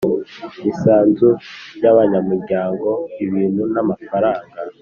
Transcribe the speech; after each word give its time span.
Misanzu 0.63 1.29
y 1.81 1.85
abanyamuryango 1.91 2.87
ibintu 3.25 3.63
n 3.73 3.75
amafaranga 3.83 4.57